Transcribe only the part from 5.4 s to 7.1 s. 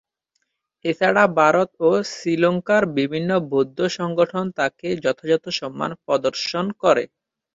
সম্মান প্রদর্শন করে।